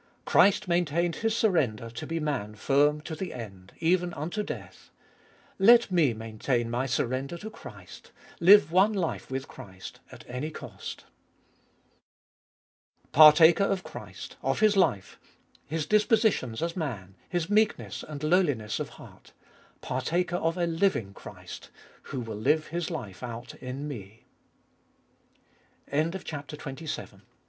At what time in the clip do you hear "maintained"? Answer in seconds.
0.67-1.17